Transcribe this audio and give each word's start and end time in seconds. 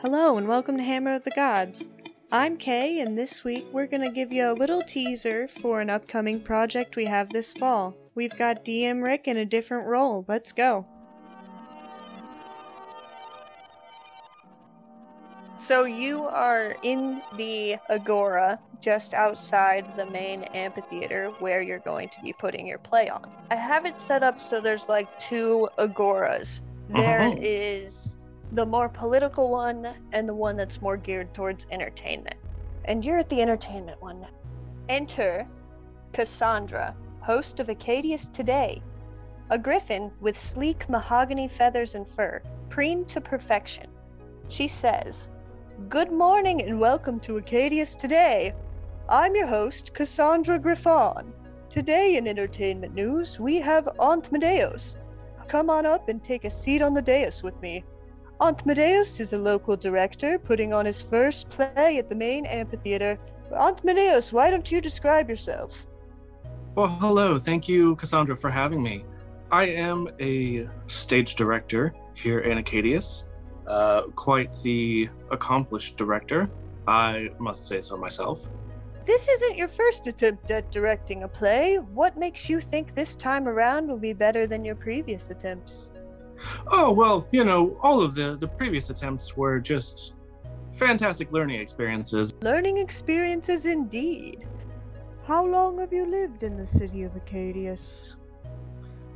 Hello 0.00 0.36
and 0.38 0.48
welcome 0.48 0.76
to 0.76 0.82
Hammer 0.82 1.14
of 1.14 1.24
the 1.24 1.30
Gods. 1.32 1.88
I'm 2.32 2.56
Kay, 2.56 3.00
and 3.00 3.16
this 3.18 3.44
week 3.44 3.66
we're 3.72 3.86
going 3.86 4.02
to 4.02 4.10
give 4.10 4.32
you 4.32 4.50
a 4.50 4.52
little 4.54 4.82
teaser 4.82 5.48
for 5.48 5.80
an 5.80 5.90
upcoming 5.90 6.40
project 6.40 6.96
we 6.96 7.04
have 7.06 7.28
this 7.28 7.52
fall. 7.52 7.96
We've 8.14 8.36
got 8.36 8.64
DM 8.64 9.02
Rick 9.02 9.28
in 9.28 9.36
a 9.38 9.44
different 9.44 9.86
role. 9.86 10.24
Let's 10.28 10.52
go. 10.52 10.86
So 15.56 15.84
you 15.84 16.22
are 16.22 16.76
in 16.82 17.20
the 17.36 17.76
Agora 17.90 18.58
just 18.80 19.12
outside 19.12 19.94
the 19.96 20.06
main 20.06 20.44
amphitheater 20.44 21.30
where 21.38 21.60
you're 21.60 21.78
going 21.80 22.08
to 22.10 22.20
be 22.22 22.32
putting 22.32 22.66
your 22.66 22.78
play 22.78 23.08
on. 23.10 23.30
I 23.50 23.56
have 23.56 23.84
it 23.84 24.00
set 24.00 24.22
up 24.22 24.40
so 24.40 24.60
there's 24.60 24.88
like 24.88 25.18
two 25.18 25.68
Agoras. 25.78 26.62
There 26.88 27.20
Uh-huh. 27.20 27.36
is 27.40 28.14
the 28.52 28.66
more 28.66 28.88
political 28.88 29.48
one 29.48 29.94
and 30.12 30.28
the 30.28 30.34
one 30.34 30.56
that's 30.56 30.82
more 30.82 30.96
geared 30.96 31.32
towards 31.32 31.66
entertainment. 31.70 32.36
And 32.84 33.04
you're 33.04 33.18
at 33.18 33.28
the 33.28 33.40
entertainment 33.40 34.02
one. 34.02 34.26
Enter 34.88 35.46
Cassandra, 36.12 36.94
host 37.20 37.60
of 37.60 37.68
Acadius 37.68 38.26
Today, 38.26 38.82
a 39.50 39.58
griffin 39.58 40.10
with 40.20 40.36
sleek 40.36 40.88
mahogany 40.88 41.46
feathers 41.46 41.94
and 41.94 42.08
fur, 42.08 42.42
preened 42.68 43.08
to 43.08 43.20
perfection. 43.20 43.86
She 44.48 44.66
says, 44.66 45.28
Good 45.88 46.10
morning 46.10 46.62
and 46.62 46.80
welcome 46.80 47.20
to 47.20 47.36
Acadius 47.36 47.94
Today. 47.94 48.52
I'm 49.08 49.36
your 49.36 49.46
host, 49.46 49.94
Cassandra 49.94 50.58
Griffon. 50.58 51.32
Today 51.68 52.16
in 52.16 52.26
entertainment 52.26 52.94
news, 52.94 53.38
we 53.38 53.60
have 53.60 53.88
Aunt 54.00 54.32
Medeos. 54.32 54.96
Come 55.46 55.70
on 55.70 55.86
up 55.86 56.08
and 56.08 56.22
take 56.22 56.44
a 56.44 56.50
seat 56.50 56.82
on 56.82 56.94
the 56.94 57.02
dais 57.02 57.44
with 57.44 57.60
me. 57.62 57.84
Aunt 58.40 58.64
Medeos 58.66 59.20
is 59.20 59.34
a 59.34 59.38
local 59.38 59.76
director 59.76 60.38
putting 60.38 60.72
on 60.72 60.86
his 60.86 61.02
first 61.02 61.50
play 61.50 61.98
at 61.98 62.08
the 62.08 62.14
main 62.14 62.46
amphitheater. 62.46 63.18
Aunt 63.54 63.84
Medeos, 63.84 64.32
why 64.32 64.48
don't 64.48 64.72
you 64.72 64.80
describe 64.80 65.28
yourself? 65.28 65.86
Well, 66.74 66.88
hello. 66.88 67.38
Thank 67.38 67.68
you, 67.68 67.96
Cassandra, 67.96 68.34
for 68.34 68.48
having 68.48 68.82
me. 68.82 69.04
I 69.52 69.64
am 69.66 70.08
a 70.20 70.66
stage 70.86 71.34
director 71.34 71.94
here 72.14 72.40
in 72.40 72.56
Acadius. 72.56 73.26
Uh, 73.66 74.04
quite 74.16 74.56
the 74.62 75.10
accomplished 75.30 75.98
director, 75.98 76.48
I 76.88 77.28
must 77.38 77.66
say 77.66 77.82
so 77.82 77.98
myself. 77.98 78.46
This 79.04 79.28
isn't 79.28 79.58
your 79.58 79.68
first 79.68 80.06
attempt 80.06 80.50
at 80.50 80.72
directing 80.72 81.24
a 81.24 81.28
play. 81.28 81.76
What 81.76 82.16
makes 82.16 82.48
you 82.48 82.62
think 82.62 82.94
this 82.94 83.16
time 83.16 83.46
around 83.46 83.88
will 83.88 83.98
be 83.98 84.14
better 84.14 84.46
than 84.46 84.64
your 84.64 84.76
previous 84.76 85.28
attempts? 85.28 85.90
Oh, 86.68 86.92
well, 86.92 87.26
you 87.30 87.44
know, 87.44 87.78
all 87.82 88.02
of 88.02 88.14
the, 88.14 88.36
the 88.36 88.46
previous 88.46 88.90
attempts 88.90 89.36
were 89.36 89.58
just 89.60 90.14
fantastic 90.72 91.32
learning 91.32 91.60
experiences. 91.60 92.32
Learning 92.42 92.78
experiences 92.78 93.66
indeed. 93.66 94.46
How 95.24 95.44
long 95.44 95.78
have 95.78 95.92
you 95.92 96.06
lived 96.06 96.42
in 96.42 96.56
the 96.56 96.66
city 96.66 97.02
of 97.02 97.14
Acadius? 97.16 98.16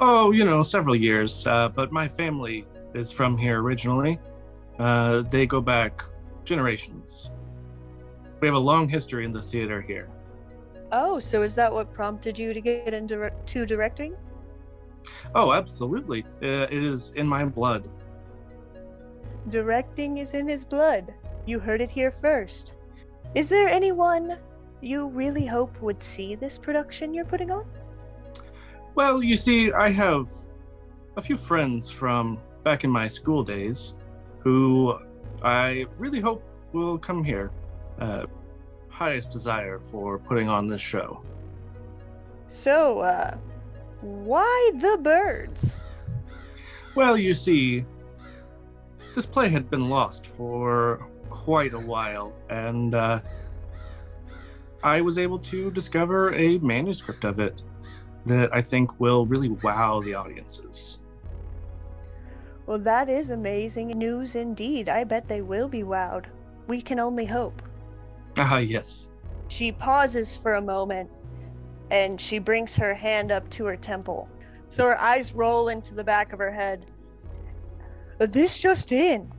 Oh, 0.00 0.30
you 0.30 0.44
know, 0.44 0.62
several 0.62 0.96
years, 0.96 1.46
uh, 1.46 1.68
but 1.68 1.92
my 1.92 2.08
family 2.08 2.66
is 2.94 3.12
from 3.12 3.36
here 3.36 3.60
originally. 3.60 4.18
Uh, 4.78 5.22
they 5.22 5.46
go 5.46 5.60
back 5.60 6.02
generations. 6.44 7.30
We 8.40 8.48
have 8.48 8.54
a 8.54 8.58
long 8.58 8.88
history 8.88 9.26
in 9.26 9.32
the 9.32 9.42
theater 9.42 9.82
here. 9.82 10.08
Oh, 10.90 11.20
so 11.20 11.42
is 11.42 11.54
that 11.56 11.72
what 11.72 11.92
prompted 11.92 12.38
you 12.38 12.54
to 12.54 12.60
get 12.60 12.94
into 12.94 13.30
to 13.46 13.66
directing? 13.66 14.16
Oh, 15.34 15.52
absolutely. 15.52 16.24
Uh, 16.42 16.66
it 16.70 16.82
is 16.84 17.12
in 17.16 17.26
my 17.26 17.44
blood. 17.44 17.88
Directing 19.48 20.18
is 20.18 20.34
in 20.34 20.48
his 20.48 20.64
blood. 20.64 21.12
You 21.46 21.58
heard 21.58 21.80
it 21.80 21.90
here 21.90 22.10
first. 22.10 22.74
Is 23.34 23.48
there 23.48 23.68
anyone 23.68 24.36
you 24.80 25.06
really 25.08 25.46
hope 25.46 25.80
would 25.80 26.02
see 26.02 26.34
this 26.34 26.58
production 26.58 27.14
you're 27.14 27.24
putting 27.24 27.50
on? 27.50 27.64
Well, 28.94 29.22
you 29.22 29.36
see, 29.36 29.72
I 29.72 29.90
have 29.90 30.30
a 31.16 31.22
few 31.22 31.36
friends 31.36 31.90
from 31.90 32.38
back 32.64 32.84
in 32.84 32.90
my 32.90 33.06
school 33.06 33.42
days 33.42 33.94
who 34.40 34.98
I 35.42 35.86
really 35.98 36.20
hope 36.20 36.42
will 36.72 36.98
come 36.98 37.24
here. 37.24 37.50
Uh, 37.98 38.26
highest 38.88 39.30
desire 39.30 39.78
for 39.78 40.18
putting 40.18 40.48
on 40.48 40.66
this 40.66 40.82
show. 40.82 41.22
So, 42.48 43.00
uh, 43.00 43.36
why 44.00 44.70
the 44.74 44.98
birds? 45.02 45.76
Well, 46.94 47.16
you 47.16 47.34
see, 47.34 47.84
this 49.14 49.26
play 49.26 49.48
had 49.48 49.70
been 49.70 49.88
lost 49.88 50.26
for 50.36 51.06
quite 51.28 51.74
a 51.74 51.78
while, 51.78 52.32
and 52.48 52.94
uh, 52.94 53.20
I 54.82 55.00
was 55.00 55.18
able 55.18 55.38
to 55.40 55.70
discover 55.70 56.34
a 56.34 56.58
manuscript 56.58 57.24
of 57.24 57.38
it 57.38 57.62
that 58.26 58.54
I 58.54 58.60
think 58.60 58.98
will 59.00 59.26
really 59.26 59.48
wow 59.48 60.00
the 60.00 60.14
audiences. 60.14 61.00
Well, 62.66 62.78
that 62.78 63.08
is 63.08 63.30
amazing 63.30 63.88
news 63.88 64.36
indeed. 64.36 64.88
I 64.88 65.04
bet 65.04 65.26
they 65.26 65.42
will 65.42 65.68
be 65.68 65.82
wowed. 65.82 66.26
We 66.66 66.80
can 66.80 67.00
only 67.00 67.24
hope. 67.24 67.62
Ah, 68.38 68.58
yes. 68.58 69.08
She 69.48 69.72
pauses 69.72 70.36
for 70.36 70.54
a 70.54 70.62
moment 70.62 71.10
and 71.90 72.20
she 72.20 72.38
brings 72.38 72.74
her 72.76 72.94
hand 72.94 73.32
up 73.32 73.48
to 73.50 73.64
her 73.66 73.76
temple. 73.76 74.28
So 74.68 74.84
her 74.84 75.00
eyes 75.00 75.32
roll 75.32 75.68
into 75.68 75.94
the 75.94 76.04
back 76.04 76.32
of 76.32 76.38
her 76.38 76.52
head. 76.52 76.86
This 78.18 78.58
just 78.58 78.92
in. 78.92 79.30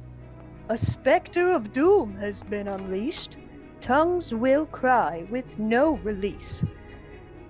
A 0.70 0.78
specter 0.78 1.52
of 1.52 1.72
doom 1.72 2.16
has 2.18 2.44
been 2.44 2.68
unleashed. 2.68 3.38
Tongues 3.80 4.34
will 4.34 4.66
cry 4.66 5.26
with 5.30 5.60
no 5.60 5.98
release. 5.98 6.64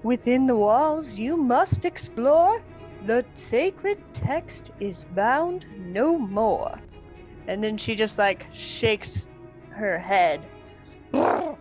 Within 0.03 0.47
the 0.47 0.55
walls 0.55 1.17
you 1.17 1.37
must 1.37 1.85
explore. 1.85 2.61
The 3.07 3.25
sacred 3.33 3.99
text 4.13 4.71
is 4.79 5.05
bound 5.15 5.65
no 5.77 6.17
more. 6.17 6.79
And 7.47 7.63
then 7.63 7.77
she 7.77 7.95
just 7.95 8.19
like 8.19 8.45
shakes 8.53 9.27
her 9.71 9.97
head. 9.97 10.41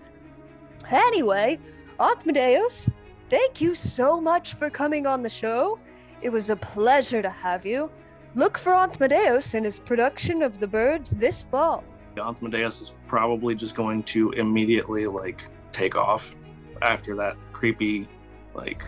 Anyway, 0.90 1.58
Aunt 2.00 2.26
Medeos, 2.26 2.90
thank 3.30 3.60
you 3.60 3.74
so 3.74 4.20
much 4.20 4.54
for 4.54 4.68
coming 4.68 5.06
on 5.06 5.22
the 5.22 5.30
show. 5.30 5.78
It 6.20 6.28
was 6.28 6.50
a 6.50 6.56
pleasure 6.56 7.22
to 7.22 7.30
have 7.30 7.64
you. 7.64 7.91
Look 8.34 8.58
for 8.58 8.74
Aunt 8.74 8.98
Medeos 8.98 9.54
and 9.54 9.64
his 9.64 9.78
production 9.78 10.42
of 10.42 10.60
The 10.60 10.66
Birds 10.66 11.12
this 11.12 11.42
fall. 11.42 11.82
Hans 12.18 12.42
Medeus 12.42 12.80
is 12.80 12.94
probably 13.06 13.54
just 13.54 13.74
going 13.74 14.02
to 14.04 14.32
immediately 14.32 15.06
like 15.06 15.48
take 15.72 15.96
off 15.96 16.36
after 16.82 17.16
that 17.16 17.36
creepy 17.52 18.08
like 18.54 18.82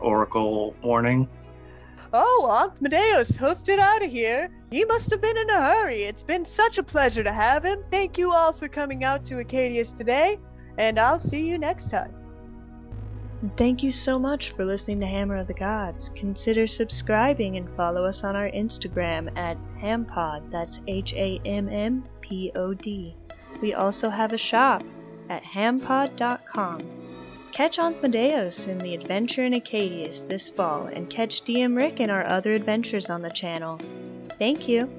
oracle 0.00 0.76
warning. 0.82 1.28
Oh, 2.12 2.46
Aunt 2.50 2.82
Medeos 2.82 3.34
hoofed 3.34 3.68
it 3.68 3.78
out 3.78 4.02
of 4.02 4.10
here. 4.10 4.48
He 4.70 4.84
must 4.84 5.10
have 5.10 5.20
been 5.20 5.36
in 5.36 5.50
a 5.50 5.60
hurry. 5.60 6.04
It's 6.04 6.22
been 6.22 6.44
such 6.44 6.78
a 6.78 6.82
pleasure 6.82 7.24
to 7.24 7.32
have 7.32 7.64
him. 7.64 7.82
Thank 7.90 8.16
you 8.16 8.32
all 8.32 8.52
for 8.52 8.68
coming 8.68 9.04
out 9.04 9.24
to 9.26 9.40
Acadius 9.40 9.92
today, 9.92 10.38
and 10.78 10.98
I'll 10.98 11.18
see 11.18 11.46
you 11.46 11.58
next 11.58 11.90
time. 11.90 12.17
Thank 13.56 13.84
you 13.84 13.92
so 13.92 14.18
much 14.18 14.50
for 14.50 14.64
listening 14.64 14.98
to 15.00 15.06
Hammer 15.06 15.36
of 15.36 15.46
the 15.46 15.54
Gods. 15.54 16.08
Consider 16.08 16.66
subscribing 16.66 17.56
and 17.56 17.70
follow 17.76 18.04
us 18.04 18.24
on 18.24 18.34
our 18.34 18.50
Instagram 18.50 19.36
at 19.38 19.56
Hammpod. 19.80 20.50
That's 20.50 20.80
H 20.88 21.14
A 21.14 21.40
M 21.44 21.68
M 21.68 22.04
P 22.20 22.50
O 22.56 22.74
D. 22.74 23.14
We 23.60 23.74
also 23.74 24.10
have 24.10 24.32
a 24.32 24.38
shop 24.38 24.82
at 25.28 25.44
hammpod.com. 25.44 26.82
Catch 27.52 27.78
Aunt 27.78 28.02
Medeos 28.02 28.66
in 28.66 28.78
the 28.78 28.94
adventure 28.94 29.44
in 29.44 29.54
Acadius 29.54 30.22
this 30.22 30.50
fall 30.50 30.86
and 30.86 31.08
catch 31.08 31.42
DM 31.42 31.76
Rick 31.76 32.00
in 32.00 32.10
our 32.10 32.26
other 32.26 32.54
adventures 32.54 33.08
on 33.08 33.22
the 33.22 33.30
channel. 33.30 33.80
Thank 34.38 34.68
you. 34.68 34.90